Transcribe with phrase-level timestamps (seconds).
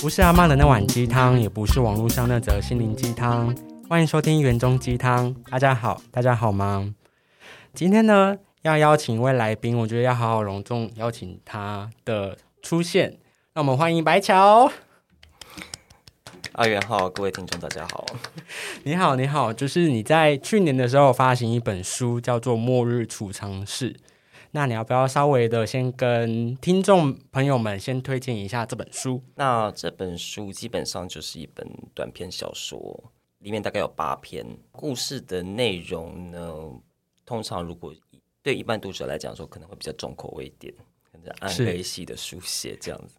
[0.00, 3.54] 不是阿妈的那碗鸡汤，也不是网络上那则心灵鸡汤。
[3.88, 5.34] 欢迎收听园中鸡汤。
[5.50, 6.94] 大家好，大家好吗？
[7.74, 13.18] 今天呢，要邀请一位来宾，我觉得要好好隆重邀请他的出现。
[13.54, 14.70] 那我们欢迎白桥。
[16.58, 18.04] 阿元浩，各位听众大家好。
[18.82, 23.92] 你好，你好，就是你在去年的时候发行一本书，叫做《末日储藏室》。
[24.50, 29.22] 那你要不要稍微的先跟听众朋友们先推荐一下这本书？
[29.36, 34.44] 那这本书基本上就是一本短篇小说，里面大概有八篇。
[34.72, 36.52] 故事的内容呢，
[37.24, 37.94] 通常如果
[38.42, 40.74] 对一般读者来讲说，可能会比较重口味一点，
[41.12, 43.14] 可能暗黑系的书写这样子。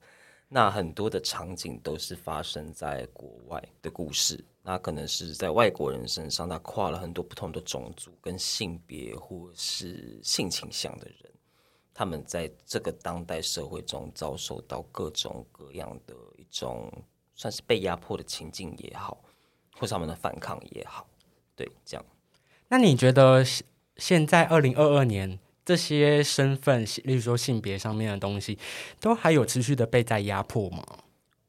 [0.51, 11.31] 那很多的场景都是发生在国外的故事，那可能是在外国人身上，他跨了很多不同的种族跟性别或是性倾向的人，
[11.93, 16.91] 他们在这个当代社会中遭受到各种各样的一种
[17.35, 19.23] 算是被压迫的情境也好，
[19.77, 21.07] 或是他们的反抗也好，
[21.55, 22.03] 对，这样。
[22.69, 23.45] 那你觉得
[23.97, 25.39] 现在二零二二年？
[25.69, 28.57] 这些身份，例如说性别上面的东西，
[28.99, 30.83] 都还有持续的被在压迫吗？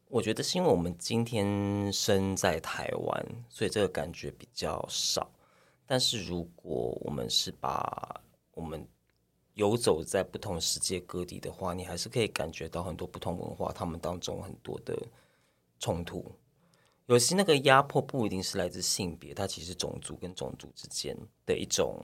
[0.08, 5.32] 我觉得是因为我们今天生在台湾，所以这个感觉比较少。
[5.86, 8.20] 但是如果我们是把
[8.52, 8.86] 我们
[9.54, 14.94] 游走在不同世界各地的话，你还是可以感觉到很多不同文化，他们当中很多的
[15.78, 16.30] 冲突。
[17.06, 21.98] 有些那个压迫不一定是来自性别，它其实种族跟种族之间的一种。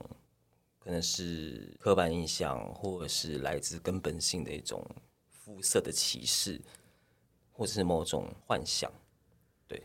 [0.87, 4.81] 可能是刻板印象，或者是来自根本性的一种
[5.27, 6.61] 肤色的歧视，
[7.51, 8.89] 或者是某种幻想。
[9.67, 9.83] 对，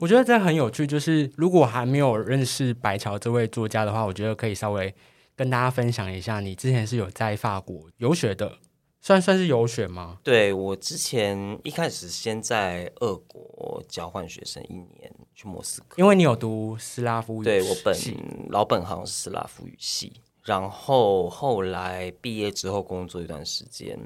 [0.00, 0.84] 我觉得这很有趣。
[0.84, 4.92] 就是如果还没有认识白桥这位作家的话，我觉得可以稍微
[5.36, 6.40] 跟大家分享一下。
[6.40, 8.58] 你之前是有在法国游学的，
[9.00, 10.18] 算算是游学吗？
[10.24, 17.96] 对我之前一开始先在俄国交换学生一年，去莫斯科，因为你有读斯拉夫语，对我本
[18.48, 20.20] 老本行是斯拉夫语系。
[20.44, 23.98] 然后后来毕业之后工作一段时间，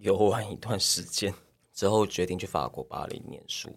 [0.00, 1.32] 游玩一段时间
[1.72, 3.70] 之后，决定去法国巴黎念书。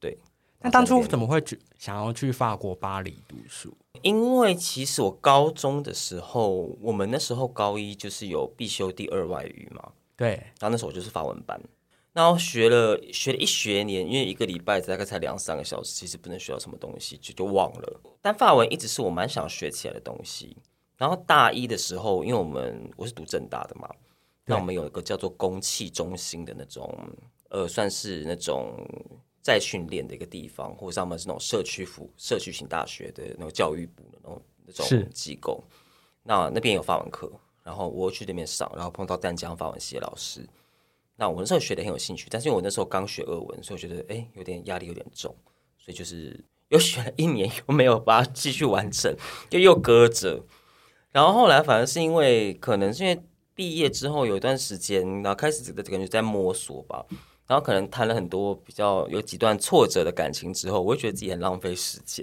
[0.00, 0.18] 对，
[0.60, 3.72] 那当初怎么会去想要去法国巴黎读书？
[4.02, 9.92] 因为其实我高中的时候，我们那时候高一就是有必修第二外语嘛。
[10.16, 11.60] 对，然后那时候我就是法文班，
[12.12, 18.00] 然后学了学了一学年，因为一个礼拜大概才两三个小时，其实不能学到什么东西，就就忘了。
[18.20, 20.56] 但法文一直是我蛮想学起来的东西。
[20.96, 23.88] 然后大一的时候，因为我们我是读正大的嘛，
[24.44, 26.90] 那我们有一个叫做公器中心的那种，
[27.50, 28.74] 呃，算是那种
[29.42, 35.62] 在训练的一个地方，或者他们是那种社区服社区型大学的那种教育部的那种那种机构。
[36.22, 37.30] 那那边有法文课，
[37.62, 40.48] 然后我去那边上，然后碰到淡江法文系的老师。
[41.14, 45.34] 那我那时候学的很有兴趣，但是因为我那时候刚学俄文，所以我觉得哎，有点压力有点重，
[45.78, 49.14] 所以就是又学了一年，又没有把它继续完成，
[49.50, 50.42] 就又搁着。
[51.16, 53.18] 然后后来反而是因为可能是因为
[53.54, 57.06] 毕业之后有一段时间，然后开始这个感觉在摸索吧，
[57.46, 62.22] 然后可能谈了很多比较有几段挫折的感情之后，我会觉得自己很浪费时间，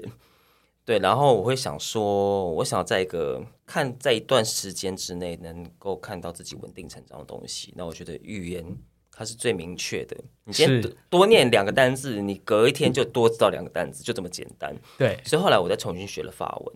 [0.86, 8.64] 对，然后我会想说，我想要在一个看在一段时间之内能够看到自己稳定成长的东西，那我觉得语言
[9.12, 16.76] 它是最明确的，你先多念两个单字，你隔一天就多知道两个单字，就这么简单，对，所以后来我再重新学了法文。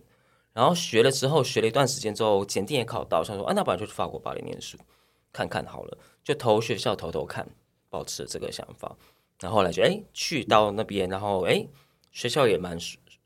[0.54, 4.76] 然后学了之后，学了一段时间之后，检定也考到，想说啊，那不然就去法国巴黎念书，
[5.32, 7.48] 看看好了，就投学校投投看，
[7.88, 8.96] 保持了这个想法。
[9.40, 11.64] 然后来就哎，去到那边，然后哎，
[12.10, 12.76] 学校也蛮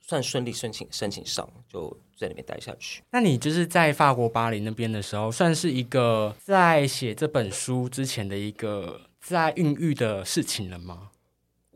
[0.02, 1.88] 算顺利申请申请上，就
[2.18, 3.02] 在那边待下去。
[3.10, 11.12] 那你就是在法国巴黎那边的时候，算是一个在写这本书之前的一个在孕育的事情了吗？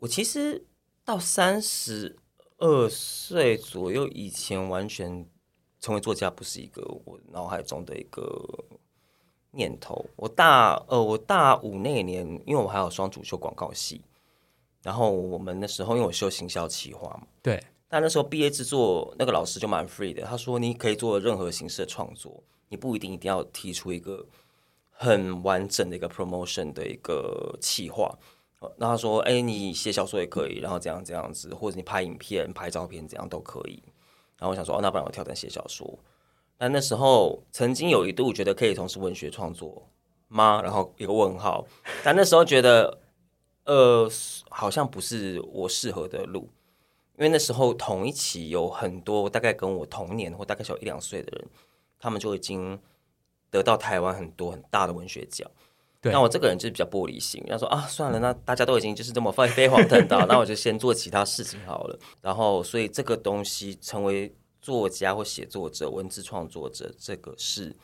[0.00, 0.66] 我其实
[1.02, 2.18] 到三十
[2.58, 5.26] 二岁左右以前，完全。
[5.86, 8.44] 成为作家不是一个我脑海中的一个
[9.52, 10.04] 念头。
[10.16, 14.02] 我大呃，我大五那年，因为我还有双主修广告系，
[14.82, 17.62] 然后我们那时候因为我修行销企划嘛，对。
[17.88, 24.26] 但那时候毕业制作那个老师就蛮 free 的，他说你可以做任何形式的创作，你不一定一定要提出一个
[24.90, 28.12] 很完整的一个 promotion 的一个企划。
[28.76, 33.80] 那他说，哎，你写小说也可以，然后这样这样子，或者你拍影片、拍照片，怎样都可以。
[34.38, 35.98] 然后我想说，哦，那不然我挑战写小说。
[36.58, 39.88] 但那时候曾经有一度觉得可以从事文学创作
[40.28, 40.60] 吗？
[40.62, 41.66] 然后一个问号。
[42.02, 42.98] 但那时候觉得，
[43.64, 44.10] 呃，
[44.48, 46.48] 好像不是我适合的路，
[47.18, 51.48] 因为那时候同一期有很多大概跟我同年或大概小一两岁的人，
[51.98, 52.80] 他们就已经
[53.50, 55.50] 得到台湾很多很大的文学奖。
[56.06, 61.98] 对那我这个人就是比较玻璃心，然后说啊，算了，那大家都已经就是这么飞飞黄腾达， 那我就先做其他事情好了。
[62.20, 67.74] 然后，所以这个东西成为作家或写作者、文字创作者，这个是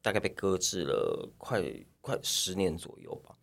[0.00, 1.62] 大概被搁置了快
[2.00, 3.34] 快十年左右吧。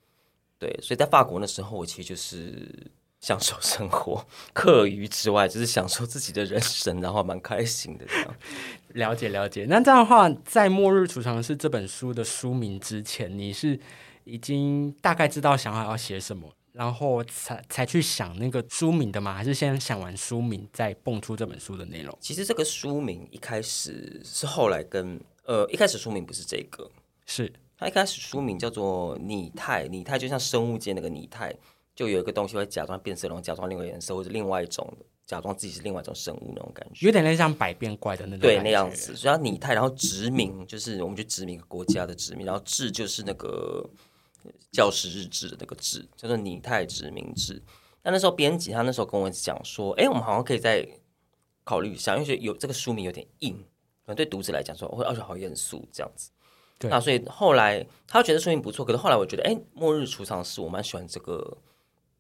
[0.58, 2.92] 对，所以在法国那时候，我其实就是
[3.22, 8.36] 享受生活，课余之外就是享受自己的人生，然后蛮开心的这样。
[8.94, 9.66] 了解了解。
[9.70, 13.80] 那这样的话，在《末日储藏室》这本书的书名之前，你是
[14.24, 19.33] 已经大概知道想要要写什么，然后才才去想那个书名的吗？
[19.33, 22.16] 还是先想完书名再蹦出这本书的内容？
[22.21, 26.89] 其实这个书名一开始是后来跟呃，一开始书名不是这个，
[27.25, 31.56] 是它一开始书名叫做拟态，拟态就像生物界那个拟态，
[31.95, 34.88] 就有一个东西会假装变色龙，假装另外颜色，或者另外一种
[35.25, 37.06] 假装自己是另外一种生物那种感觉。
[37.06, 43.89] 有点类似像百变怪的那种对那样子，所以要拟态，然后殖民就是我们去殖民国家的殖民，然后治就是那个
[44.72, 47.62] 教师日志的那个志，叫做拟态殖民志。
[48.04, 50.88] 那那时候编辑他那时候跟我讲说，哎、我们好像可以再
[51.63, 53.54] 考虑一下，因为觉有这个书名有点硬，
[54.06, 56.31] 可能对读者来讲说，会而且好严肃这样子。
[56.78, 61.57] 对那所以后来他觉得书名不错，可是后来我觉得，哎、末日储藏室我蛮喜欢这个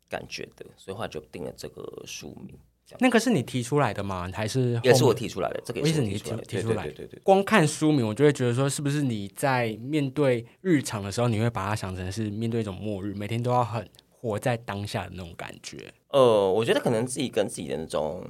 [0.09, 2.59] 感觉的，所以后来就定了这个书名。
[2.99, 4.29] 那个是你提出来的吗？
[4.33, 7.21] 还是也是我提出来的，这个我也是你也是我提出来的，对提提出来对对对对。
[7.23, 15.93] 光看书名，我就会觉得说，是不是你在面对日常的时候，你会把它想成是面对一种末日，每天都要很活在当下的那种感觉？
[16.09, 18.25] 呃，我觉得可能自己跟自己的那种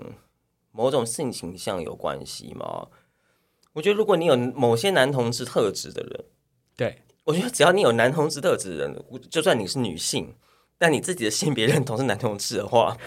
[0.71, 2.87] 某种性倾向有关系嘛。
[3.73, 6.25] 我觉得如果你有某些男同志特质的人，
[6.75, 10.33] 对，我觉得只要你有男同志特质的人，就算你是女性，
[10.77, 12.97] 但你自己的性别认同是男同志的话，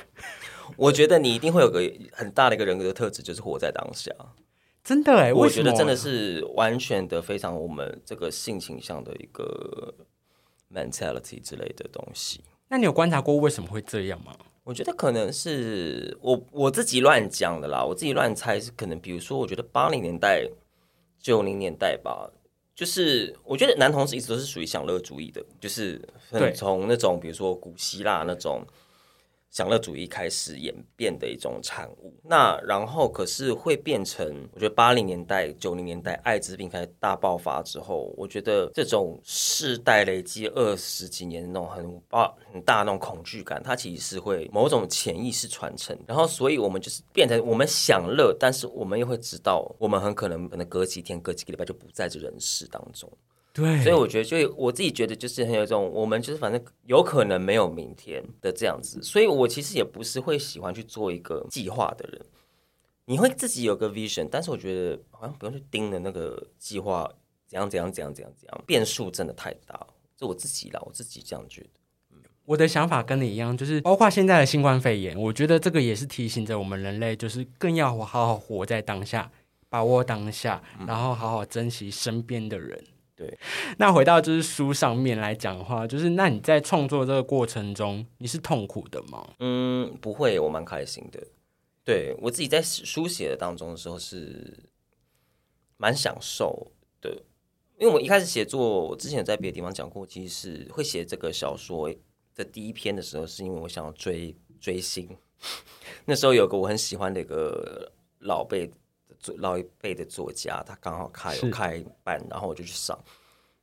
[0.76, 1.80] 我觉得你一定会有个
[2.12, 4.10] 很大的一个人格的特质，就是活在当下。
[4.84, 9.94] 真的哎，我觉得真的是完全的非常我们这个性倾向的一个
[10.74, 12.40] mentality 之类的东西。
[12.68, 14.34] 那你有观察过为什么会这样吗？
[14.64, 20.48] 我觉得可能是我我自己乱讲的啦，我自己乱猜是可能，比如说，我觉得八零年代、
[21.18, 22.30] 九零年代吧，
[22.74, 28.64] 就是我觉得男同志一直都是属于享乐主义的，就是很从那种比如说古希腊那种
[29.52, 32.12] 享乐主义开始演变的一种产物。
[32.24, 45.96] 那然后可是会变成，我觉得八零年代、九零年代艾滋病开始大爆发之后，我觉得这种世代累积二十几年的那种很大很大那种恐惧感，它其实是会某种潜意识传承。
[46.06, 53.06] 然后，所以我们就是变成我们享乐，但是我们又会知道，我们很可能可能隔几天、隔几个礼拜就不在这人世当中。
[53.52, 59.02] 对，所以我觉得，就我自己觉得，就是很有一种我们就是反正有可能没有明天的这样子。
[59.02, 62.24] 所以我其实也不是会喜欢去做一个计划的人。
[63.04, 67.10] 你会自己有个 vision，但是我觉得好像不用去盯着那个计划
[67.46, 69.88] 怎样怎样怎样怎样怎样，变数真的太大了。
[70.16, 71.68] 这我自己啦，我自己这样觉得。
[72.44, 79.30] 我的想法跟你一样，就是包括现在的新冠肺炎，我觉得这个也是提醒着我们人类，就是更要好好活在当下，
[79.68, 82.82] 把握当下，然后好好珍惜身边的人。
[83.14, 83.38] 对，
[83.78, 89.34] 那回到就是书上面来讲的话，就是那你在创作这个过程中，你是痛苦的吗？
[89.38, 91.22] 嗯，不会，我蛮开心的。
[91.84, 94.70] 对我自己在书写的当中的时候是
[95.76, 97.22] 蛮享受的，
[97.78, 101.92] 因为我一开始写作，我之前有在别的地方讲过，其实是会写这个小说
[102.34, 105.08] 的第一篇的时候，是因为我想要追追星。
[106.06, 108.70] 那时候有个我很喜欢的一个老辈
[109.22, 112.98] 作老一辈的作家，他刚好开有开办，然后我就去上。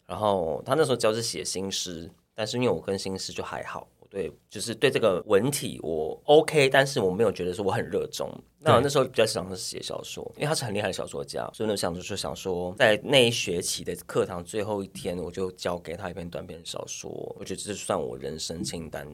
[0.08, 8.28] 然后他那时候教是写新诗，但是因为我跟新诗就还好，我对就是对这个文体我 OK，但是我没有觉得说我很热衷。
[8.58, 19.08] 那我那时候比较想的是写小说，因为他是很厉害的小说家，所以那想就是想说，在那一学期的课堂最后一天，我就交给他一篇短篇小说，我觉得这算我人生清单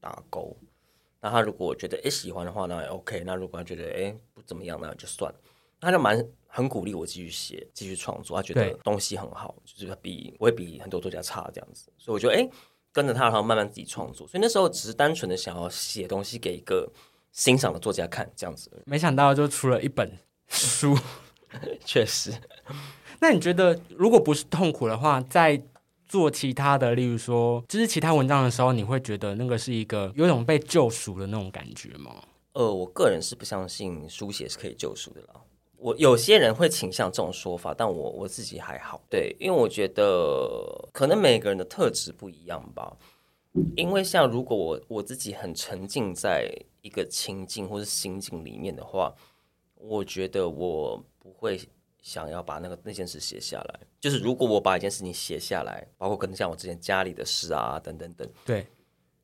[0.00, 0.56] 打勾。
[1.20, 5.38] 那他如果觉得诶喜欢的话，那也 OK；那如果他觉得诶不怎么样，那就算了。
[5.80, 12.48] 他就蛮很鼓励我继续写、继续创作，他觉得东西很好，就是比我会比很多作家差这样子，所以我就诶
[12.92, 14.26] 跟着他，然后慢慢自己创作。
[14.26, 16.90] 所以那时候只是单纯的想要写东西给一个
[17.32, 18.70] 欣赏的作家看，这样子。
[18.86, 20.18] 没想到就出了一本
[20.48, 20.96] 书。
[21.86, 22.32] 确实，
[23.20, 25.62] 那你觉得，如果不是痛苦的话，在
[26.06, 32.14] 做其他的，例如说，就是其他文章的时候，你会觉得那个是一个有种被救赎的那种感觉吗？
[32.52, 35.40] 呃，我个人是不相信书写是可以救赎的啦。
[35.78, 39.02] 我有些人会倾向这种说法，但我我自己还好。
[39.10, 42.96] 对，因为我觉得可能每个人的特质不一样吧。
[43.74, 46.46] 因为像如果我我自己很沉浸在
[46.82, 49.14] 一个情境或是心境里面的话，
[49.76, 51.58] 我觉得我不会
[52.02, 53.80] 想要把那个那件事写下来。
[53.98, 58.66] 就是如果我把一件事情写下来，包括可能像我之前家里的事啊等等等，对，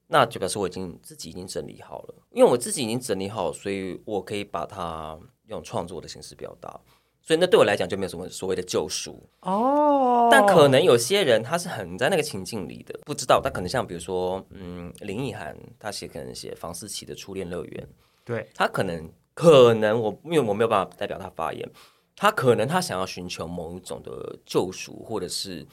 [0.06, 2.14] 那就表示我已经自己已经整理好了。
[2.30, 5.20] 因为我自己已经整理好，所以我可以把它
[5.52, 6.80] 用创作的形式表达。
[7.24, 9.22] 所以那对我来讲就没有什么所谓的救赎。
[9.42, 13.40] 哦，但可能有些人他是很在那个情境里的，不知道。
[13.40, 17.88] 他可能像比如说，嗯，林奕涵，他写可能写房思琪的初恋乐园，
[18.24, 21.70] 对，他可能可能我因为我没有办法代表他发言，
[22.16, 25.64] 他可能他想要寻求某一种的救赎，或者是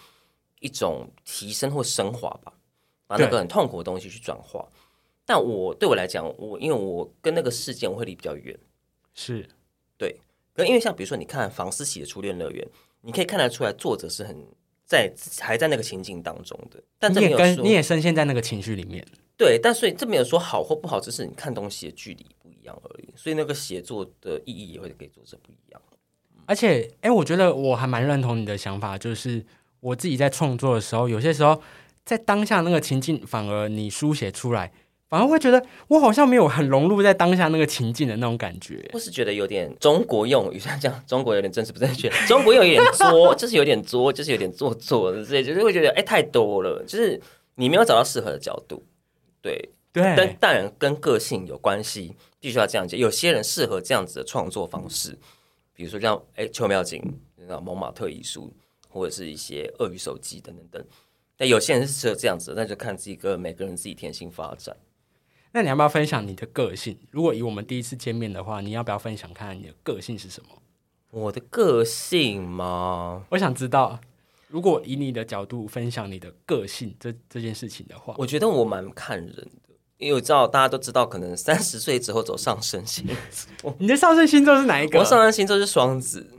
[0.59, 2.53] 一种提升或升华吧，
[3.07, 4.69] 把那个很痛苦的东西去转化。
[5.25, 8.55] 但我对我来讲，我因为我跟那个事件我会离比较远，
[9.15, 9.49] 是，
[9.99, 10.19] 对。
[10.55, 12.67] 可因为像比如说你看房思琪的初恋乐园，
[13.01, 14.35] 你可以看得出来作者是很
[14.83, 19.05] 在还在那个情境当中的，但这你没有说也跟你也深陷在那个情绪里面。
[19.37, 23.07] 对，但所以这没有说好或不好，只是你看东西的距离不一样而已。
[23.15, 25.81] 所以那个写作的意义也会给作者不一样。
[26.45, 29.45] 而且，哎，我觉得我还蛮认同你的想法，就是
[29.79, 31.61] 我自己在创作的时候，有些时候
[32.03, 34.73] 在当下那个情境，反而你书写出来，
[35.09, 38.87] 反而会觉得我好像没有很融入在当下那个情境的那种感觉。
[38.93, 47.19] 我是觉得有点中国用语，像这样中国有点政治不正确，中国用有点作，就是有点作，就是有点做作的之类，就是会觉得哎太多了，就是
[47.55, 48.85] 你没有找到适合的角度。
[49.41, 52.99] 对对，但对，当然跟个性有关系，必须要这样讲。
[52.99, 55.17] 有些人适合这样子的创作方式，
[55.73, 57.01] 比如说像哎邱妙景
[57.35, 58.53] 那种蒙马特艺术，
[58.87, 60.85] 或者是一些鳄鱼手机等等等。
[61.35, 64.77] 但有些人是适合这样子的，那就看自己个每个人自己天性发展。
[65.51, 66.97] 那你要不要分享你的个性？
[67.11, 70.49] 如果以我们第一次见面的话，你要不要分享看看你的个性是什么？
[71.11, 73.25] 我的个性吗？
[73.29, 73.99] 我想知道，
[74.47, 83.07] 如果以你的角度分享你的个性这这件事情的话，我觉得我蛮看人的，因为我知道大家都知道，可能三十岁之后走上升星
[83.57, 84.99] 座， 你的上升星座是哪一个？
[84.99, 86.29] 我上升星座是双子，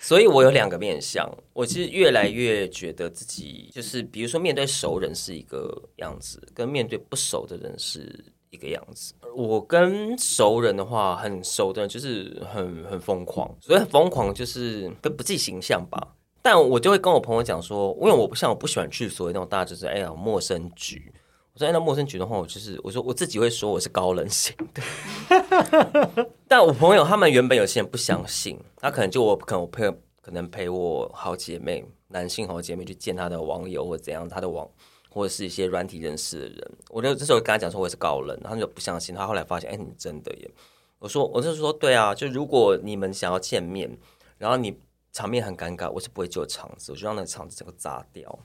[0.00, 1.24] 所以我有两个面相。
[1.52, 9.14] 我其实越来越觉得自己就是，比如说面对熟人是一个样子，跟面对不熟的人是一个样子。
[9.34, 16.14] 我跟熟人的话，很熟的人就是很很疯狂，所以很疯狂就是跟不计形象吧。
[16.42, 21.12] 但我就会跟我朋友讲说，因为我不像我不喜欢去所谓那种大就是哎呀陌生局。
[21.52, 34.68] 我说哎，那陌生局的话，我就是我说我自己会说我是高冷型的， 但我朋友他们原本有些人不相信，他可能就我可能我朋友可能陪我好姐妹男性好姐妹去见他的网友或怎样，他的网
[35.16, 40.50] 或者是一些软体认识的人，我就这时候跟他讲说我是高冷，他们就不相信，他后来发现哎你真的耶，
[40.98, 43.98] 我说我就说对啊，就如果你们想要见面，
[44.36, 44.78] 然后你
[45.12, 48.38] 场面很尴尬，我是不会救场子，我就让那个场子整个砸掉，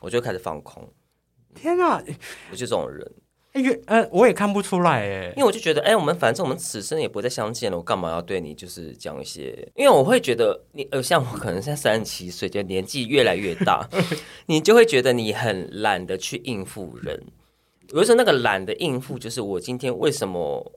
[0.00, 0.92] 我就开始放空，
[1.54, 2.02] 天哪、
[2.50, 3.08] 我就这种人。
[3.56, 5.36] 哎、原呃，我也看不出来哎因。
[5.36, 9.66] 为我就觉得，哎、我们反正我们此生也不会再相见了，我干嘛要对你就是讲一些？
[9.74, 13.88] 因为我会觉得你，呃，像我可能现在三十七岁，就年纪越来越大，
[14.44, 17.18] 你就会觉得你很懒得去应付人。
[17.88, 20.72] 有的时候那个懒得应付，就是我今天为什么？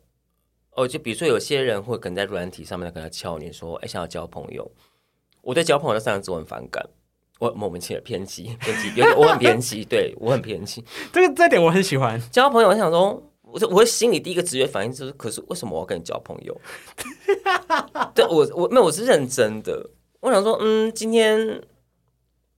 [0.75, 4.71] 哦，就比如说有些人会可能在软体上面跟他敲你说，哎、想要交朋友。
[5.41, 6.87] 我对交朋友这三个字我很反感，
[7.39, 10.83] 我莫名其妙偏激，偏激，有点我很偏激， 对我很偏激。
[11.11, 12.21] 这个这点我很喜欢。
[12.29, 16.61] 交朋友，我想说，我就我心里第一个直觉反应就是，可是为什么我要跟你交朋友？
[18.13, 19.89] 对我我没有，我是认真的。
[20.19, 21.39] 我想说，嗯，今天，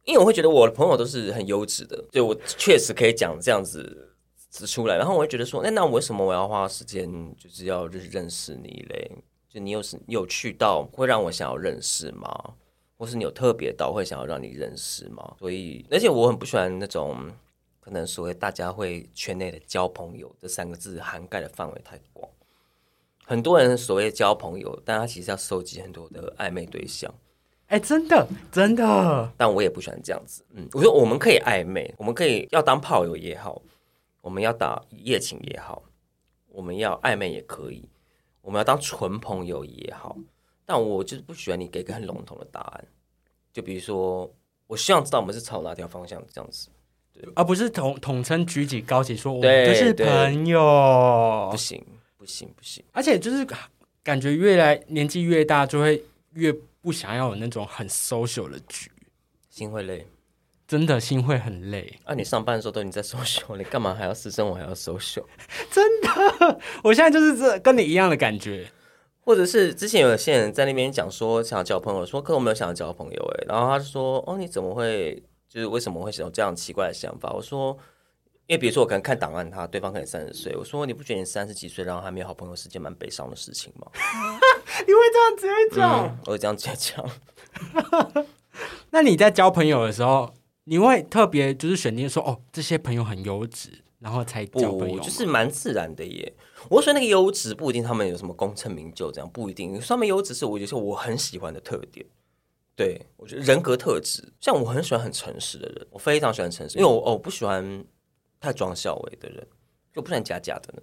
[0.06, 4.16] 因为我会觉得我的朋友都是很优质的，对我确实可以讲这样子
[4.50, 4.98] 指出来。
[4.98, 7.08] 然后我会觉得说，那那为什么我要花时间
[7.38, 9.12] 就是要认认识你嘞？
[9.48, 12.32] 就你有时你有趣到会让我想要认识吗？
[13.02, 15.36] 或是你有特别到会想要让你认识吗？
[15.40, 17.18] 所以，而且我很不喜欢那种
[17.80, 22.30] 可能所谓大家会圈内的交朋友这三个字涵盖的范围太广。
[23.26, 27.12] 很多人所谓交朋友，但他其实要收集很多的暧昧对象，
[27.70, 30.46] 哎、真的真的，但我也不喜欢这样子。
[30.52, 33.60] 嗯，我说我们可以暧昧，我们可以要当炮友也好，
[34.22, 35.82] 我们要打一夜情也好，
[36.50, 37.90] 我们要暧昧也可以，
[38.44, 40.16] 我们要当纯朋友也好，
[40.72, 42.88] 但我就是不喜欢你给个很笼统的答案。
[43.52, 44.34] 就比如说，
[44.68, 46.70] 我希望知道我们是朝哪条方向这样子，
[47.12, 51.86] 对而不是统统称举起高起说我们就是朋友不，行，
[52.18, 52.82] 不行，不行。
[52.94, 53.46] 而且就是
[54.02, 56.02] 感觉越来年纪越大，就会
[56.36, 58.90] 越不想要有那种很 social 的局，
[59.50, 60.08] 心会累。
[60.66, 62.00] 真的心会很累。
[62.06, 65.26] 啊，你上班的时候都你在 social，你干嘛还要私生活还要 social？
[65.70, 68.72] 真的我现在就是这跟你一样的感觉，
[69.24, 77.32] 或者是之前有些人在那边讲说想要交朋友，说可我没有想要交朋友哎，然后他就说哦你怎么会就是为什么会有这样奇怪的想法？
[77.34, 77.78] 我说
[78.48, 83.88] 因为比如说我可能看档案他，对方可能三十岁，我说你不觉得你三十几岁然后还没有好朋友是件蛮悲伤的事情吗？
[84.86, 86.06] 你会这样直接讲？
[86.08, 87.06] 嗯，我会这样直接讲。
[88.92, 90.34] 那你在交朋友的时候，
[90.66, 96.34] 你会特别就是选定说，哦，这些朋友很优质，然后才交朋友不，就是蛮自然的耶。
[96.68, 99.80] 我说那个优质不一定他们有什么功成名就，这样不一定。
[99.80, 102.04] 他们优质是我有些我很喜欢的特点。
[102.76, 107.86] 对我觉得人格特质，像我很喜欢很诚实的人，我非常喜欢诚实，因为我我不喜欢
[108.40, 109.46] 太装笑伪的人，
[109.94, 110.82] 就不喜欢假假的呢。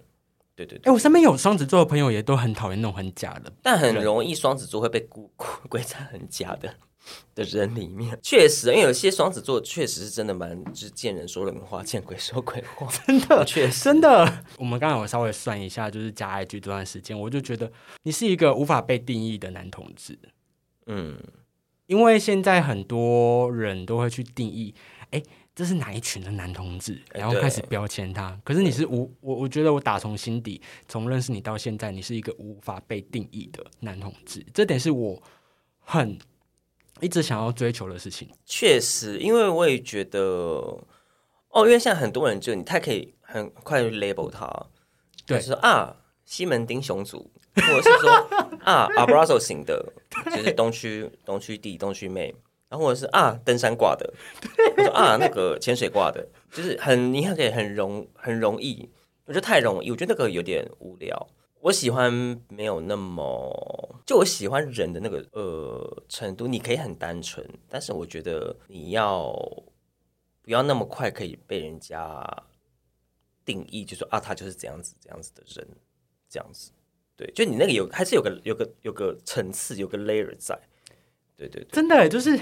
[0.55, 3.51] 对对哎、对，我身边有双子座的朋友也都很讨厌那种很假的。
[3.61, 5.23] 但很容易双子座会被归
[5.67, 6.73] 归在很假的
[7.35, 8.17] 的人里面。
[8.21, 12.87] 确实，因为有些双子座确实是真的蛮，就是见人说人话，见鬼说鬼话。
[13.05, 17.71] 真的，确实真的，我们刚才我稍微算一下，就是加 IG 这段时间，我就觉得
[18.03, 20.17] 你是一个无法被定义的男同志，
[20.85, 21.17] 嗯。
[21.87, 24.71] 因为现在很多人都会去定义，
[25.09, 25.19] 哎，
[25.55, 28.39] 这是哪一群的男同志，哎然后开始标签他。
[28.43, 35.19] 可是你是无，我我觉得我打从心底，从认识你到现在，你是一个无法被定义的男同志，这点是我
[35.79, 36.15] 很
[37.01, 38.29] 一直想要追求的事情。
[38.45, 40.19] 确实，因为我也觉得，
[41.49, 44.47] 哦，因为现在很多人就你太可以很快就 label 他，
[45.25, 48.11] 对就是说啊，西门町雄族，或者是说
[48.63, 49.93] 啊 Abrazo 型的，
[50.35, 52.33] 就是东区东区弟、东区妹，
[52.67, 54.13] 然后或者是啊登山挂的，
[54.77, 58.89] 或者啊那个潜水挂的，就是很你很可以很容很容易，
[59.25, 61.27] 我觉得太容易，我觉得那个有点无聊。
[61.61, 62.11] 我喜欢
[62.47, 69.33] 没有那么，就我喜欢人的那个呃程度，你可以很单纯，但是我觉得你要
[70.41, 72.25] 不要那么快可以被人家
[73.43, 75.67] 定义，就说啊他就是这样子这样子的人，
[76.29, 76.71] 这样子，
[77.17, 80.57] 对，就你那个有还是有个有个有个层次，有个 layer 在，
[81.35, 82.39] 对对对，真的就是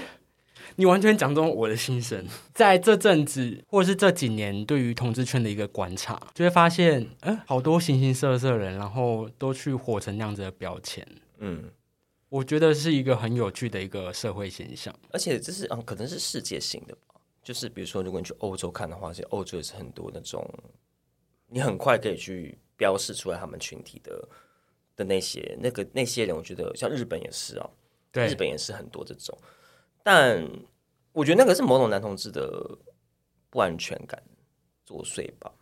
[0.76, 2.24] 你完全讲中我的心声。
[2.54, 11.06] 在这阵子，或者是这几年，对于同志圈的一个观察，就会发现，呃，好多形形色色的人，然后都去火成那样子的标签。
[11.38, 11.70] 嗯，
[12.28, 14.94] 我觉得是一个很有趣的一个社会现象。
[15.10, 20.44] 而且这是嗯可能是世界性的吧，就是比如说如果你去欧洲看的话，其实欧洲也是很多那种，
[21.46, 24.28] 你很快可以去标示出来他们群体的
[24.96, 27.70] 的那些那个那些人，我觉得像日本也是啊，
[28.10, 29.38] 对日，本也是很多这种，
[30.02, 30.48] 但
[31.12, 32.78] 我觉得那个是某种男同志的
[33.50, 34.22] 不安全感
[34.84, 35.52] 作祟吧。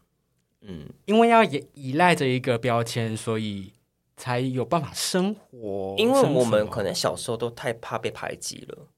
[0.60, 3.72] 嗯，因为要依依赖着一个标签，所以
[4.16, 5.94] 才有办法生活。
[5.98, 8.88] 因为我们可能小时候都太怕被排挤了。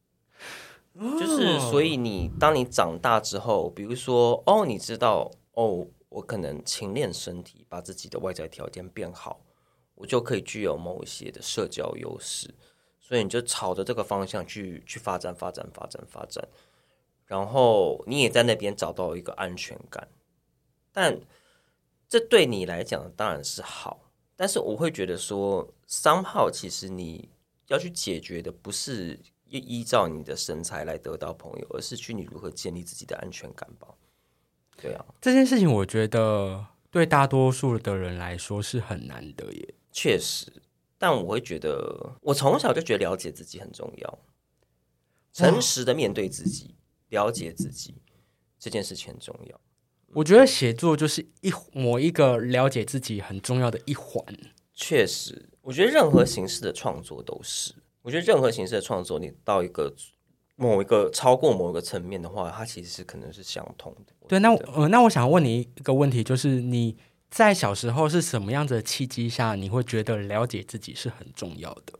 [0.94, 9.40] 就是，哦所以你当你长大之后，比如说，哦，你知道，哦，我可能勤练身体，把自己的外在条件变好，
[9.94, 12.52] 我就可以具有某一些的社交优势，
[13.08, 16.46] 所以你就朝着这个方向去去发展，发展，发展，发展，
[17.24, 20.06] 然后你也在那边找到一个安全感，
[20.92, 21.18] 但
[22.06, 27.30] 这对你来讲当然是好，但是我会觉得说，somehow 其实你
[27.68, 33.88] 要去解决的不是依依照你的身材来得到朋友，而是去你如何建立自己的安全感吧。
[34.76, 39.74] 对啊，这件事情，我觉得对大多数的人来说是很难的耶。
[39.90, 40.52] 确实，
[40.98, 44.18] 但我会觉得，我从小就觉得了解自己很重要，
[45.32, 46.74] 诚实的面对自己，
[47.10, 47.94] 了解自己
[48.58, 49.60] 这件事情很重要。
[50.14, 54.24] 我觉得写作就是一某一个了解自己很重要的一环。
[54.74, 57.74] 确实，我觉得任何形式的创作都是。
[58.02, 59.94] 我觉得任何形式的创作，你到一个
[60.56, 64.14] 某一个超过某一个层面的话，它其实是可能是相通的。
[64.26, 66.96] 对，那呃，那我想问你一个问题，就是你
[67.30, 71.92] 在小时候是什么样子的契机下，你会觉得了解自己是很重要的？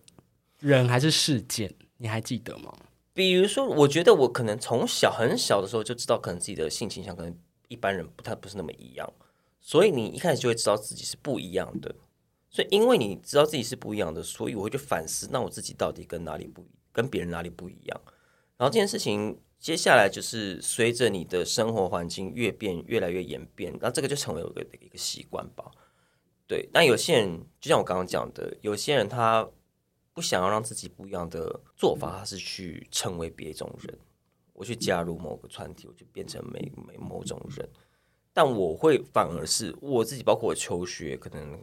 [0.59, 1.75] 人还是事件？
[1.99, 2.75] 你还记得吗？
[3.13, 7.37] 比如说，我觉得我可能从小很小的时候就知道，可能自己的性倾向可能
[7.69, 9.13] 一般人不太不是那么一样，
[9.61, 11.95] 所以你一开始就会知道自己是不一样的。
[12.49, 18.01] 所以因为你知道自己是不一样的，所以我会去反思，那我自己到底跟哪里不，跟别人哪里不一样。
[18.57, 25.71] 然后这件事情接下来就是随着你的生活环境越变越来越演变，那这个就成为一个一个习惯吧。
[26.47, 29.49] 对，但有些人就像我刚刚讲的，有些人他
[30.15, 33.99] 不想要让自己不一样的做法，他是去成为别种人。
[34.55, 37.69] 我去加入某个团体，我就变成每每某种人。
[38.33, 41.63] 但我会反而是我自己，包括我求学，可能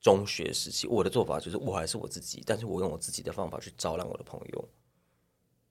[0.00, 4.68] 中学时期，我的做法就是我还是我自己，但是我用我自己的方法去招揽我的朋友。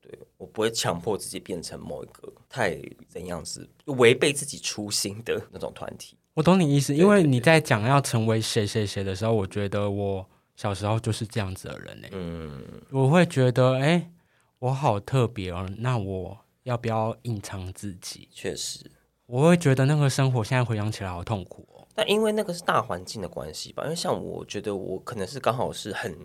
[0.04, 6.16] 对我不会强迫自己变成某一个太怎样子违背自己初心的那种团体。
[6.34, 12.10] 我懂你意思，因为你在讲要成为谁谁谁的时候，我觉得我小时候就是这样子的人嘞。
[12.12, 12.62] 嗯，
[12.92, 14.12] 我会觉得，哎、
[14.60, 18.28] 我好特别哦，那我要不要隐藏自己？
[18.32, 18.92] 确实，
[19.26, 21.88] 我会觉得那个生活现在回想起来好痛苦哦。
[21.96, 26.18] 但因为那个是大环境的关系吧，因为像我觉得我可能是刚好是很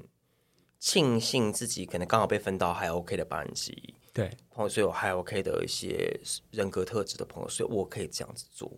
[0.78, 6.18] 庆幸自己可能刚好被分到还 OK 的班级，对，朋友，所以我还 OK 的一些
[6.50, 8.70] 人格特质的朋友，所以我可以这样子做。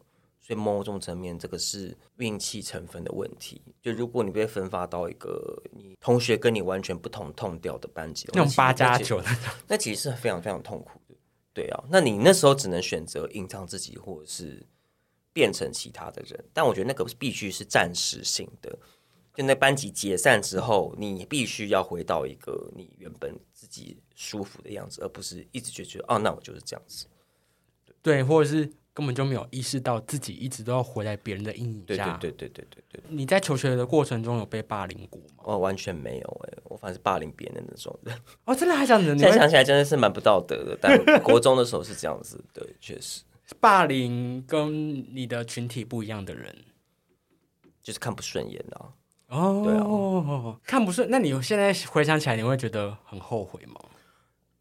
[0.42, 3.62] 所以某种层面，这个是运气成分的问题。
[3.80, 9.28] 就如果你被分发到一个你同学跟你完全不同痛调的班级，那种八加九的，
[9.68, 11.14] 那其实是非常非常痛苦的。
[11.52, 14.66] 对啊，那你那时候只能选择隐藏自己，或者是
[15.32, 16.44] 变成其他的人。
[16.52, 18.76] 但我觉得那个必须是暂时性的。
[19.40, 27.06] 就那班级解散之后，你必须要回到一个你原本自己舒服的样子，而不是一直就觉得哦，那我就是这样子。
[28.02, 32.18] 对，或者是根本就没有意识到自己一直都要活在别人的阴影对下。
[32.18, 35.44] 对对对对对对，你在求学的过程中有被霸凌过吗？
[35.44, 38.14] 我完全没有哎、我反正是霸凌别人的那种人。
[38.44, 43.22] 哦，真的还想现在想起来真的是蛮不道德的，但国中的时候是这样子，对，确实
[43.58, 46.54] 霸凌跟你的群体不一样的人
[47.82, 48.92] 就是看不顺眼啊。
[49.30, 51.08] 哦，对啊看不顺。
[51.10, 53.80] 那你现在回想起来，你会觉得很后悔吗？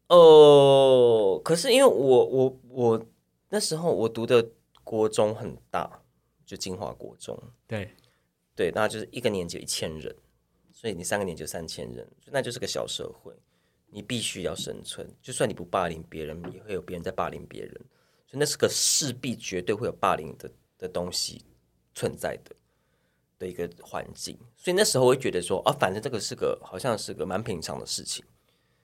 [0.06, 3.06] 哦，可是因为我我我
[3.48, 4.48] 那时候我读的
[4.82, 6.02] 国中很大，
[6.46, 7.94] 就金华国中，对，
[8.54, 10.14] 对，那就是一个年级有一千人，
[10.72, 13.32] 所以你三个年级有三千人，那就是个小社会，
[13.88, 15.08] 你必须要生存。
[15.20, 17.72] 就算你不霸凌别人，也会有别人在霸凌别人，
[18.26, 21.44] 所以那是个势必绝对会有霸凌的的东西
[21.94, 22.54] 存在的
[23.40, 24.38] 的一个环境。
[24.56, 28.24] 所以那时候我会觉得说，啊，反正这个是个好像是个蛮平常的事情。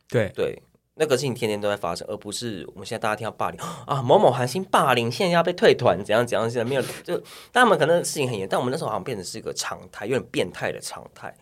[0.09, 0.61] 对，对，
[0.95, 11.33] 那个事情天天都在发生，而不是我们现在大家听到霸凌啊，某某韩星霸凌，现在要被退团，怎样怎样，现在没有，就他们可能事情很严，但我们那时候好像变成是一个常态，有点变态的常态。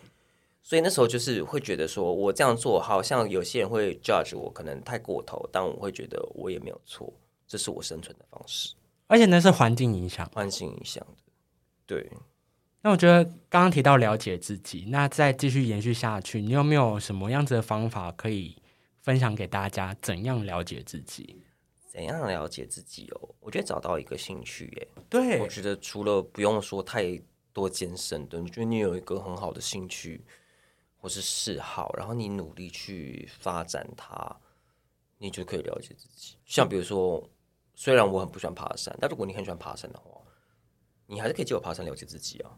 [0.66, 7.12] 所以那时候就是会觉得说，我这样做好像有些人会 judge 我，可能太过头，但我会觉得我也没有错，
[7.46, 8.72] 这是我生存的方式，
[9.07, 10.27] 而且那是环境影响。
[10.35, 11.22] 环境影响的。
[11.85, 12.11] 对，
[12.85, 18.59] 那我觉得刚刚提到了解自己，那再继续延续下去，你有没有什么样子的方法可以
[19.01, 19.97] 分享给大家？
[20.03, 21.42] 怎样了解自己？
[21.88, 23.35] 怎样了解自己哦？
[23.40, 27.18] 我觉得找到一个兴趣耶，对我觉得除了不用说太
[27.55, 30.23] 多艰深的，你觉得你有一个很好的兴趣
[30.99, 34.37] 或是嗜好，然后你努力去发展它，
[35.16, 36.37] 你就可以了解自己。
[36.44, 37.27] 像比如说，
[37.75, 40.20] 虽然我很不喜欢爬山，但如果你很喜欢爬山的话，
[41.07, 42.51] 你还是可以借我爬山了解自己啊。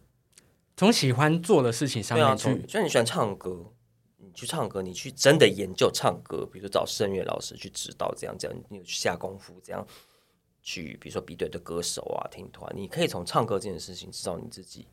[0.76, 3.64] 从喜欢做的事情上面从去，就像你喜欢唱歌，
[4.18, 9.86] 你去唱歌，你去真的研究唱歌，比如说找声乐老师去指导，这样这样，你有去下功夫，这样
[10.62, 14.86] 去，比如说比对的歌手啊，听团，你可以从唱歌这件事情知道你自己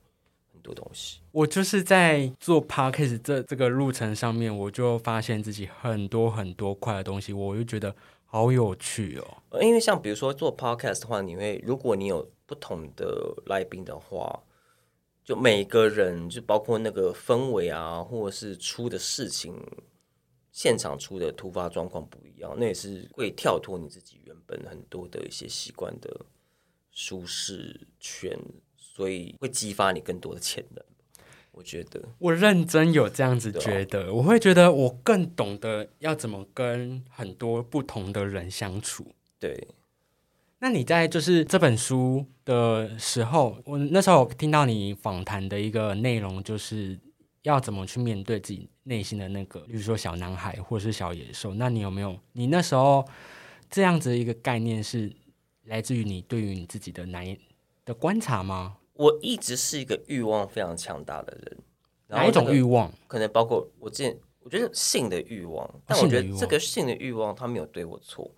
[0.54, 1.20] 很多东西。
[1.34, 7.94] 我就是在做 podcast 这这个路程上面，我就发现自己很多很多块的东西，我就觉得
[8.24, 9.38] 好有趣哦。
[9.50, 14.42] 呃因为像比如说做 podcast 的话，你会如果你有不同的来宾的话，
[15.24, 19.56] 就每个人就包括那个氛围啊，或者是出的事情，
[20.52, 26.26] 现场出的突发状况不一样，那也是会跳脱你自己原本很多的一些习惯的
[26.92, 28.38] 舒适圈，
[28.78, 30.84] 所以会激发你更多的潜能。
[31.52, 39.06] 我觉得，我认真有这样子觉得，我会觉得我更懂得要怎么跟很多不同的人相处。
[39.40, 39.68] 对，
[40.64, 46.98] 那你在就是这本书的时候，我那时候有听到你访谈的一个内容，就是
[47.42, 51.54] 要怎么去面对自己内心的那个，比如说小男孩或是小野兽。
[51.56, 53.06] 那你有没有你那时候
[53.70, 55.14] 这样子的一个概念是
[55.66, 57.38] 来自于你对于你自己的男一
[57.84, 58.78] 的观察吗？
[58.94, 61.58] 我一直是一个欲望非常强大的人。
[62.08, 62.90] 然后哪一种欲望？
[63.08, 68.32] 可能包括我之前，我觉得性的欲望，但我觉得这个性的欲望它没有对我错。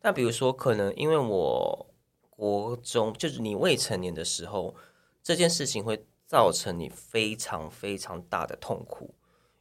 [0.00, 1.86] 但比如说，可能因为我
[2.30, 4.74] 国中就是你未成年的时候，
[5.22, 9.14] 这件事情会造成你非常非常大的痛苦，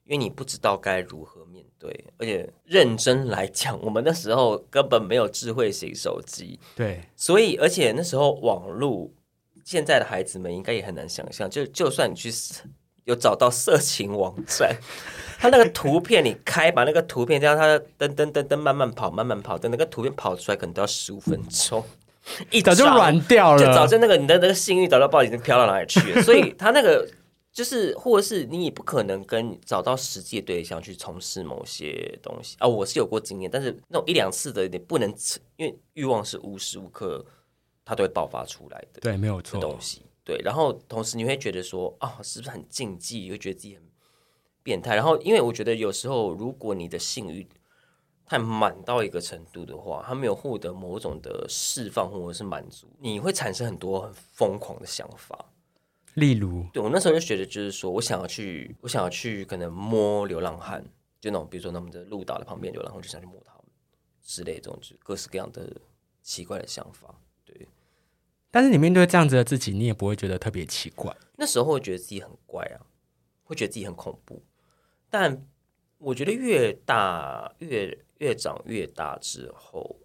[0.04, 2.06] 因为你不知道该如何面对。
[2.18, 9.10] 而且认真来讲，我们那时候根本没有智慧型手机，对，所以，而且那时候网络，
[9.66, 12.30] 现在的孩子们应该也很难想象，就就算你去
[13.08, 14.76] 有找到色情网站，
[15.40, 17.66] 他那个图片你开，把那个图片这样，它
[17.98, 21.84] 噔噔噔噔慢慢跑，慢慢跑，等那个图片跑出来，可能都要十五分钟，
[22.52, 23.88] 一早就软掉了就早了。
[23.88, 27.10] 就那个你的那个性欲早就不知道已经飘到哪里去了， 所以他那个
[27.54, 32.68] 就是，或者是你也不可能跟找到实际的对象去从事某些东西啊。
[32.68, 35.10] 我是有过经验，但是那种一两次的，你不能，
[35.56, 37.26] 因为欲望是无时无刻
[37.86, 39.62] 它都会爆发出来的对，没有的错。
[39.62, 40.02] 东西。
[40.28, 43.32] 对，然后同时你会觉得说啊，是不是很禁忌？
[43.32, 43.84] 会觉得自己很
[44.62, 44.94] 变态。
[44.94, 47.48] 然后，因为我觉得有时候，如果你的性欲
[48.26, 55.54] 太满到一个程度的话，他没有获得某种的释放或者是满足，你会产生很多很疯狂的想法。
[56.16, 60.84] 例如，对我那时候就觉得，就是说我想要去，我想要去可能摸流浪汉，
[61.22, 63.64] 就那种比如说他们的路岛的旁边流浪汉，我就想去摸他们
[64.22, 65.72] 之类这种，就各式各样的
[66.22, 67.16] 奇怪的想法。
[68.58, 71.16] 对，但是你面对这样子的自己，你也不会觉得特别奇怪。
[71.36, 72.82] 那时候会觉得自己很怪啊，
[73.44, 74.44] 会觉得自己很恐怖。
[75.10, 75.48] 但
[76.00, 80.00] 我觉得越大越越长越大之后，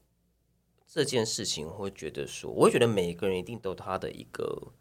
[0.86, 4.74] 这件事情我会觉得说，我会觉得每一个人一定都有他的一个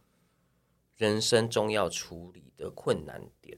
[0.97, 3.57] 人生中要处理的困难点。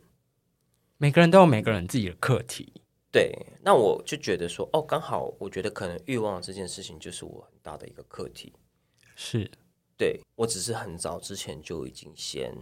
[0.97, 2.81] 每个人都有每个人自己的课题。
[3.11, 8.53] 对，那我就觉得说，哦，刚好我觉得可能欲望这件事情就是我很大的一个课题。
[9.15, 9.51] 是，
[9.97, 12.55] 对我只是很早之前就已经先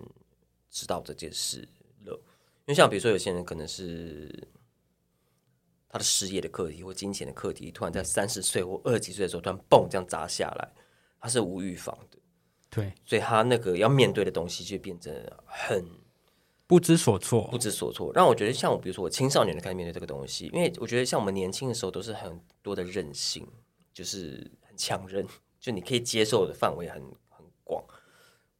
[0.70, 1.68] 知道这件事
[2.06, 2.14] 了。
[2.66, 4.48] 因为像比如说有些人可能是
[5.90, 10.72] 他的事业的课题或金钱的课题，突然在三十岁或二十几岁的时候突然蹦这样砸下来，
[11.20, 12.18] 他是无预防的，
[12.70, 15.86] 对，所以他那个要面对的东西就变得很
[16.68, 17.58] 不知所措不。
[17.58, 18.12] 知所措。
[18.14, 23.46] 让我觉得像我，比如说我青少年的开始面对这个东西，因为我觉得像我们年轻的时候都是很多的任性，
[23.92, 25.28] 就是很强韧，
[25.62, 27.82] 就你可以接受的范围很很广，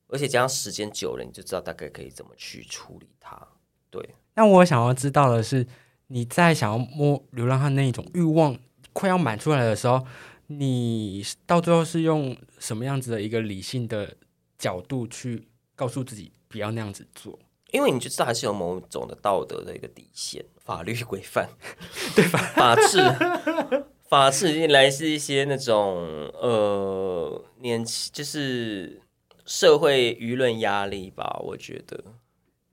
[0.08, 3.48] 而且加上时间久了，你就知道大概可以怎么去处理它。
[3.90, 5.68] 对，那我想要知道的是，
[6.08, 8.58] 你在想要摸流浪汉那一种欲望
[8.94, 10.06] 快要满出来的时候，
[10.48, 14.16] 你到最后是用什么样子的一个理性的
[14.58, 17.40] 角度去告诉自己不要那样子做？
[17.72, 21.50] 因为你就知道还是有某种的道德的一个底线、法律规范，
[22.14, 22.38] 对吧？
[22.54, 22.98] 法治，
[24.12, 25.96] 法治来自一些那种
[26.34, 29.02] 呃年轻，就是
[29.46, 32.04] 社会舆论压力吧，我觉得。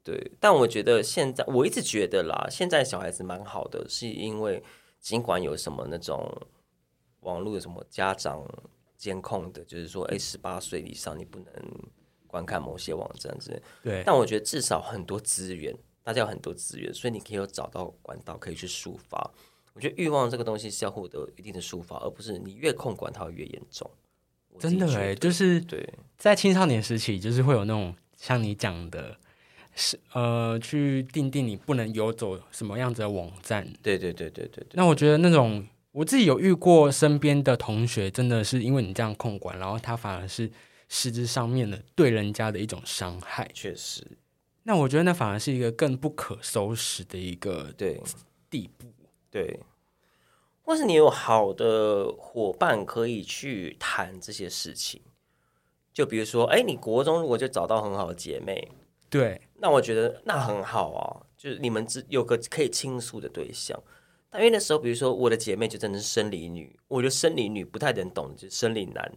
[0.03, 4.61] 对，但我觉得现在我一直觉得啦，现在小孩子蛮好的，是因为
[4.99, 6.29] 尽管有什么那种
[7.21, 8.45] 网络有什么家长
[8.97, 11.47] 监控的，就是说，哎，十八岁以上你不能
[12.27, 13.63] 观看某些网站之类。
[13.85, 15.73] 对，但我觉得至少很多资源，
[16.03, 19.31] 大家有很多资源，所以你可以有找到管道可以去抒发。
[19.75, 23.89] 我觉得欲望这个东西是要获得一定的抒发，而不是你越控管它会越严重。
[24.59, 29.17] 真的哎，就是对在青少年时期，就是会有那种像你讲的，
[29.77, 33.73] 是呃，去定定你不能游走什么样子的网站。
[33.83, 40.51] 对对对对对对，那我觉得那种我自己有遇过身边的同学，真的是因为你这样控管，然后他反而是
[40.89, 43.49] 实质上面的对人家的一种伤害。
[43.55, 44.05] 确实
[44.65, 48.01] 那我觉得那反而是一个更不可收拾的一个对。
[48.51, 48.87] 地步。
[49.31, 49.61] 对，
[50.63, 55.03] 或是你有好的伙伴可以去谈这些事情。
[55.93, 58.71] 就比如说，哎，你国中如果就找到很好的姐妹，
[59.11, 63.83] 对，那我觉得那很好啊，就是你们只有个可以倾诉的对象。
[64.31, 69.13] 但因为那时候，比如说我的姐妹就真的是生理女，我觉得生理女不太能懂，就是生理男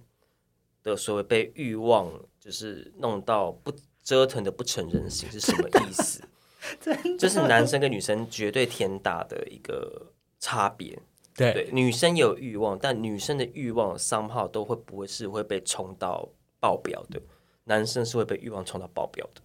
[0.81, 3.71] 的所谓被欲望就是弄到不
[4.01, 6.23] 折腾的不成人形是什么意思？
[7.17, 10.97] 这是男生跟女生绝对天大的一个差别。
[11.35, 16.27] 对，对，女生有欲望，但女生的欲望商号都会不会是会被冲到
[16.59, 17.21] 爆表的，
[17.63, 19.41] 男生是会被欲望冲到爆表的。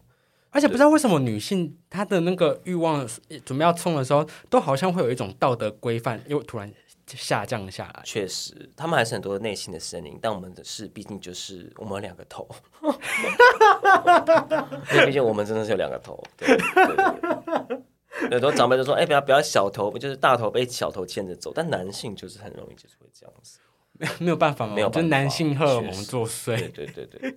[0.50, 3.06] 而且不知道为什么女性她的那个欲望
[3.44, 6.72] 准备要冲的时候，都好像会有一种道德规范又突然
[7.06, 8.02] 下降下来。
[8.04, 12.48] 确实，他们还是很多内心的声音，但我们的是毕竟就是我们两个头，
[15.06, 16.22] 毕竟我们真的是有两个头。
[16.36, 16.96] 对对对
[17.68, 17.80] 对
[18.30, 23.58] 很多长辈就说：“哎、不要不要小头，就是大头被小头牵着走。”但男性就是很容易就是会这样子。
[24.18, 26.72] 没有办法嘛，没有办法就男性荷尔蒙作对祟。
[26.72, 27.36] 对对对。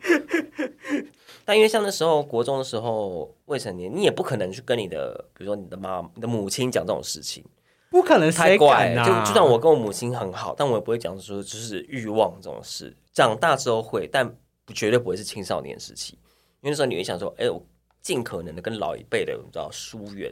[1.43, 7.43] 但因为像那时候国中的时候未成年，你也不可能去跟你的，比如说你的妈、你的母亲讲这种事情，
[7.89, 8.93] 不可能谁太怪。
[8.95, 12.95] 就就算我跟我母亲很好，但我也不会讲说就是欲望这种事。
[13.13, 14.35] 长大之后会，但
[14.73, 16.13] 绝对不会是青少年时期，
[16.61, 17.61] 因为那时候你会想说，哎、我
[18.01, 20.31] 尽可能的跟老一辈的你知道疏远，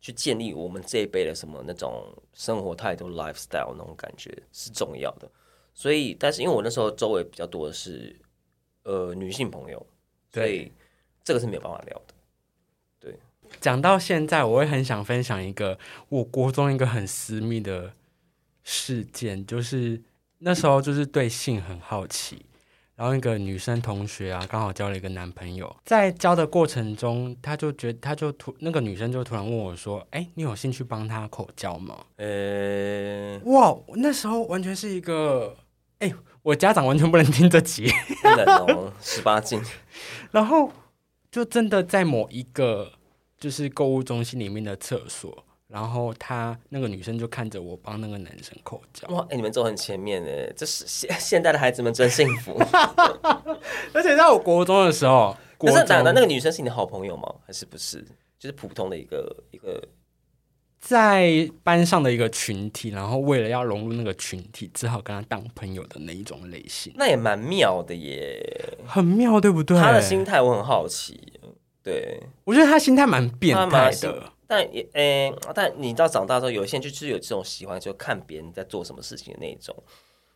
[0.00, 5.28] 去建立我们这一辈的什么那种生活态度、lifestyle 那种感觉是重要的。
[5.74, 8.14] 所以，但是因为我那时候周围比较多的是
[8.84, 9.84] 呃女性朋友，
[10.30, 10.70] 所以
[11.24, 12.14] 这个是没有办法聊的。
[13.60, 17.92] 讲到现在，我会很想分享一个我国中一个很私密的
[18.64, 20.00] 事件，就是
[20.38, 22.44] 那时候就是对性很好奇，
[22.96, 35.56] 然后一个女生同学啊，刚好交了一个男朋友，在交的过程中，她就觉她就突那个女生就突然问我说：“哎，你有兴趣帮她口交吗呃？”，哇，那时候完全是一个，
[35.98, 36.12] 哎，
[36.42, 37.90] 我家长完全不能听这集，
[38.22, 39.60] 不能哦，十八禁。
[40.30, 40.72] 然后
[41.30, 42.92] 就真的在某一个
[43.42, 52.56] 就是购物中心里面的厕所，然后他那个女生就看着我帮那个男生口交，哇，哎、你们走很前面哎，这是现现代的孩子们真幸福。
[53.92, 57.34] 而且在我国中的时候，国中那那那个女生是你的好朋友吗？
[57.44, 58.00] 还是不是？
[58.38, 59.82] 就是普通的一个一个
[60.80, 68.40] 在班上的一个群体，然后为了要融入那个群体，只好跟他当朋友的那一种类型，那也蛮妙的耶。
[68.86, 69.78] 很妙，对不对？
[69.78, 71.32] 他的心态我很好奇，
[71.82, 74.22] 对，我觉得他心态蛮变态的。
[74.46, 79.74] 但也诶、但你到长大之后，有些人就是有这种喜欢，就看别人在做什么事情的那一种。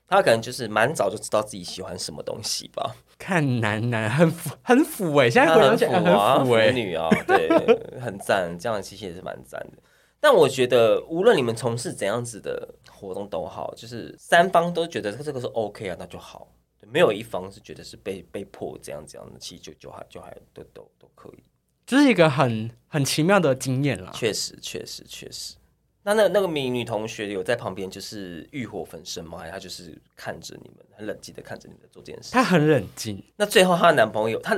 [0.08, 7.48] 他可能就是蛮早就知道自己喜欢什么东西吧，看男男很腐很腐哎、现在很回想起来腐啊，腐女啊，对，
[8.00, 9.82] 很赞，这样的其实也是蛮赞的。
[10.20, 16.48] 但我觉得，无论你们从事怎样子的活动都好，就是三方都觉得这个是 OK 啊，那就好。
[16.86, 21.42] 对没有一方是觉得是被被迫这样这样的，其实就就还就还都都都可以。
[21.84, 24.10] 这是一个很很奇妙的经验啦。
[24.14, 25.54] 确实，确实，确实。
[26.02, 29.38] 那那那个美女同学有在旁边就是欲火焚身吗？
[29.38, 32.32] 还是她就是看着你们，很冷静的看着你们做这件事？
[32.32, 34.56] 她很冷静，那最后她的男朋友，她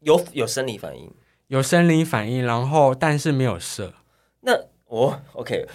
[0.00, 1.10] 有有生理反应？
[1.48, 3.94] 有生理反应，然后但是没有射。
[4.40, 4.52] 那
[4.86, 5.66] 我 OK，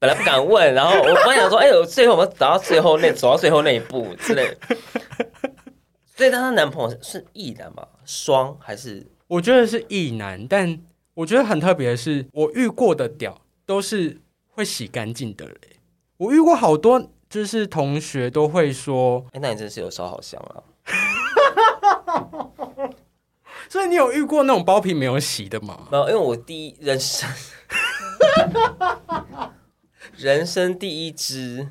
[0.00, 4.56] 本来不敢问，然后我本来想说，哎呦，最后我们走到最后那走到最后那一步之类的。
[6.16, 7.86] 所以她的男朋友是异男吗？
[8.06, 9.06] 双还是？
[9.26, 10.80] 我觉得是异男，但
[11.12, 15.76] 我觉得很特别的是，我遇过的屌都是会洗干净的嘞。
[16.16, 20.64] 我遇过好多，就是同学都会说，哎，那你真的是有烧好香啊！
[23.68, 25.88] 所以你有遇过那种包皮没有洗的吗？
[25.92, 27.28] 没有，因为我第一人生
[30.20, 31.66] 人生第一支，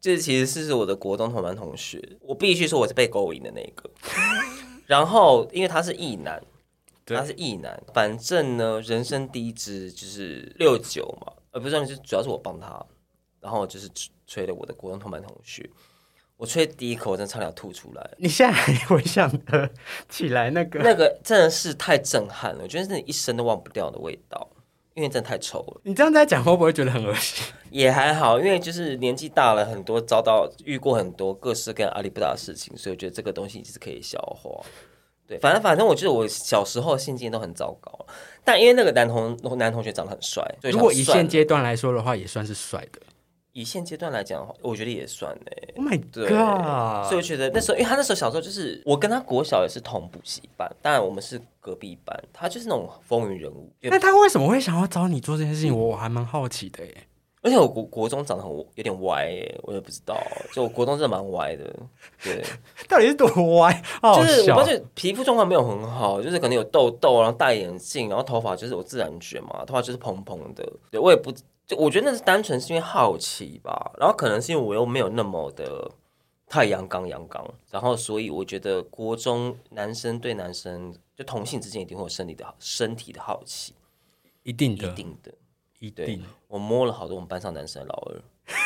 [0.00, 3.90] 这其实是我的国中同班同学，我必须说我是被勾引的那个。
[4.86, 6.40] 然后因为他是异男，
[7.04, 12.86] 对他是异男，反正呢，人生第一支就是六九嘛，呃，不是，就主要是我帮他，
[13.40, 13.88] 然后就是
[14.28, 15.68] 吹了我的国中同班同学，
[16.36, 18.10] 我吹第一口，我真的差点要吐出来。
[18.16, 19.68] 你现在还回想得
[20.08, 20.78] 起来那个？
[20.78, 24.48] 那个真的是太震撼了，我觉得是你一生都忘不掉的味道，
[24.94, 25.80] 因为真的太丑了。
[25.84, 27.44] 你这样在讲会不会觉得很恶心？
[27.70, 34.64] 也还好，因为就是年纪大了，很多遭到遇过很多各式各样阿里不达的事情，所以我觉得这个东西是可以消化。
[35.26, 38.06] 对，反正反正我觉得我小时候性经验都很糟糕，
[38.44, 43.00] 但因为那个男同男同学长得很帅，如果以现阶段来说的话，也算是帅的。
[43.52, 45.74] 以现阶段来讲的话，我觉得也算诶。
[45.76, 47.08] Oh my 对 god！
[47.08, 55.76] 所以我觉得那时候，因为他那时候小时候就是我跟他国小也是同补习班，当然我们是隔壁班，他就是那种风云人物，那他为什么会想要找你做这件事情？
[55.76, 56.94] 我我还蛮好奇的耶。
[57.44, 60.16] 而且我国国中长得很有点歪耶，我也不知道，
[60.52, 61.64] 就我国中真的蛮歪的，
[62.22, 62.40] 对，
[62.88, 63.26] 到底是多
[63.58, 63.82] 歪？
[64.00, 64.64] 就是我发。
[64.64, 71.34] 现皮肤状况没有很好，就是可能有痘痘，然后戴眼镜，然后头发就是我自然卷嘛，头发就是蓬蓬的，对我也不，
[71.72, 75.90] 就我觉得那是单纯是因为好奇吧，然后可能是因为我又没有那么的
[76.46, 83.74] 太阳刚阳刚，然后所以我觉得国中男生对男生就同性之间一定会有生理的好身体的好奇，
[84.42, 85.32] 一一定的，一定的。
[85.78, 86.22] 一定。
[86.46, 88.22] 我摸了好多我们班上男生的老二。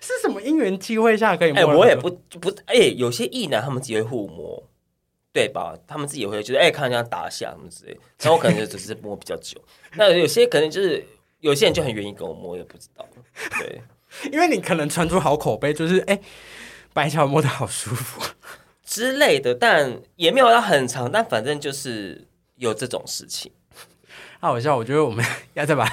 [0.00, 1.64] 是什么因缘机会下可以摸哎？
[1.64, 4.62] 我也不不是，哎、有些异男他们自己会互摸，
[5.32, 5.74] 对吧？
[5.86, 9.60] 他们自己也会觉得哎、看人家打下什么之类，然后我可能就只是摸比较久。
[9.96, 11.04] 那有些可能就是
[11.44, 13.06] 有些人就很愿意跟我摸，也不知道。
[13.60, 13.82] 对，
[14.32, 16.18] 因为你可能传出好口碑，就是哎、
[16.94, 18.22] 白乔摸的好舒服。
[18.82, 22.26] 之类的，但也没有到很长，但反正就是
[22.56, 23.52] 有这种事情。
[24.40, 25.86] 好好笑，我觉得我们要再把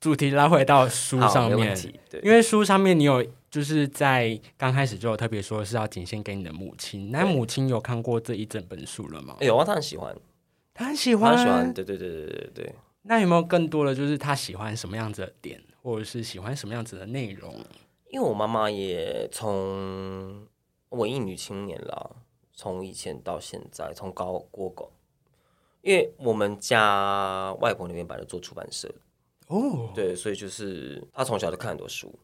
[0.00, 1.76] 主题拉回到书，上面，
[2.22, 9.34] 因为书上面你有就是在刚开始就有特别说是要仅限给你的母亲，那母亲有看过这一整本书了吗？
[9.40, 10.14] 有啊，她很喜欢，
[10.72, 11.74] 她很喜欢，她喜欢。
[11.74, 12.74] 对对对对对对。
[13.08, 17.54] 那有没有更多的就是他喜欢什么样子的点，或者是喜欢什么样子的内容？
[18.10, 20.46] 因为我妈妈也从
[20.90, 22.10] 文艺女青年啦，
[22.52, 24.92] 从以前到现在，从高国狗，
[25.80, 28.94] 因为我们家外婆那边本来做出版社，
[29.46, 32.14] 哦，对，所以就是她从小就看很多书，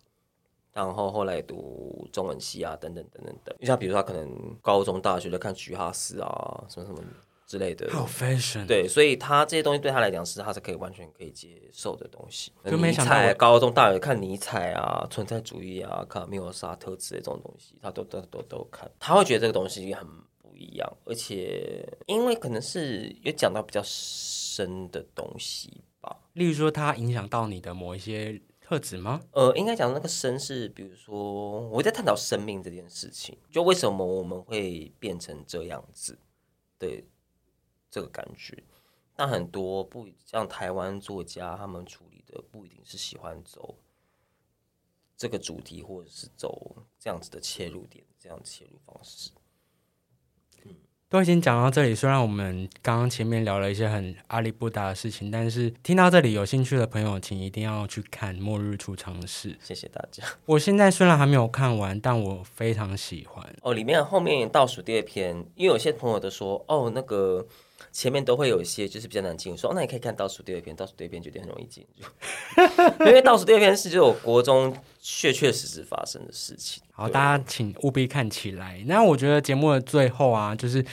[0.75, 3.57] 然后后来读中文系啊，等等等等等。
[3.59, 7.03] 你像比如说，她可能高中、大学就看菊哈斯啊，什么什么
[7.55, 7.89] 之类的。
[7.93, 12.51] 好 fashion，，对，所以他这些东西对他来讲是他是可以完全可以接受的东西。
[12.65, 18.91] 就没尼采想到我高中大学看尼采啊、存在主义啊、卡缪、沙特之类这种东西，他都都都都看。
[18.99, 20.05] 他会觉得这个东西很
[20.43, 26.17] 不一样，而且因为可能是有讲到比较深的东西吧。
[26.33, 29.21] 例如说他影响到你的某一些特质吗？
[29.31, 36.19] 呃，应该讲那个深是，比如说我在探讨生命这件事情，就为什么我们会变成这样子
[36.79, 36.89] 的
[37.95, 38.61] 这个感觉。
[39.15, 43.77] 但很多不像台湾作家他们处理的不一定是喜欢走
[45.17, 49.31] 这个主题，或者是走这样子的切入点，这样切入方式。
[51.09, 59.53] 都已经讲到这里，虽然我们刚刚前面聊了一些很阿里不达的事情，但是听到这里有兴趣的朋友，请一定要去看《末日储藏室》。
[59.63, 60.25] 谢谢大家。
[60.45, 63.57] 我现在虽然还没有看完，但我非常喜欢。
[63.63, 67.47] 哦，里面后面倒数第二篇，因为有些朋友都说，哦，那个
[67.95, 72.05] 前面都会有一些就是比较难进入，说、哦那你可以看倒数第二篇，倒数第二篇绝对很容易进入，
[73.07, 76.83] 因为倒数第二篇是就我国中确确实实发生的事情。
[76.91, 78.83] 好，大家请务必看起来。
[78.89, 80.85] 那我觉得节目的最后啊，就是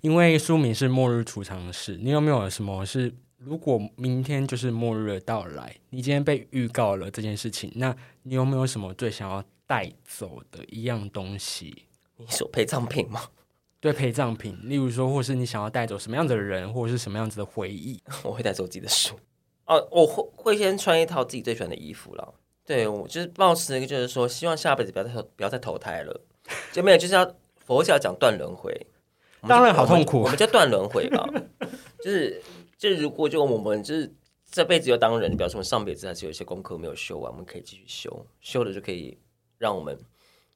[0.00, 7.94] 因为书名是《末日储藏室》，你有没有什么是，如果明天就是末日的到来，你今天被预告了这件事情，那
[8.24, 11.84] 你有没有什么最想要带走的一样东西？
[12.16, 13.22] 你说陪葬品吗？
[13.80, 18.02] 对陪葬品，例如说，或是你想要带走什么样子的人，或者是什么样子的回忆？
[18.24, 19.14] 我会带走自己的书。
[19.66, 22.34] 哦，我会会先穿一套自己最喜欢的衣服了。
[22.64, 26.20] 对，我就是抱持一个，就是说，希望下辈子不要再投不要再投胎了。
[26.72, 28.86] 就没有，就是要佛教讲断轮回。
[29.46, 31.28] 当然好痛苦我们我们就断轮回吧。
[32.02, 32.42] 就是
[32.76, 34.12] 就是，如果就我们就是
[34.50, 39.16] 这辈子要当人，表示我们上辈子还是有一些功课没有修完，我们可以继续修，修了就可以
[39.56, 39.96] 让我们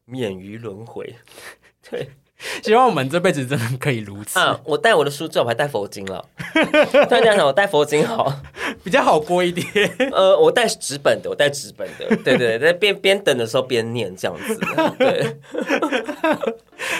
[0.05, 1.15] 免于轮回。
[1.89, 2.09] 对
[2.63, 6.25] 希望我们这辈子真的可以如此，啊，我带我的书之后，我还带佛经了。
[6.53, 8.33] 突然这样想，我带佛经好。
[8.85, 9.67] 比较好过一点。
[10.13, 14.59] 呃，我带纸本的，我带纸本的，对对对，在边边等的时候边念这样子，
[14.99, 15.37] 对，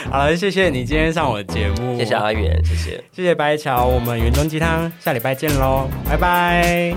[0.09, 3.03] 好了，谢谢你今天上我的节目，谢谢阿远，谢谢。
[3.11, 6.95] 谢谢白桥，我们云中鸡汤下礼拜见喽，拜拜。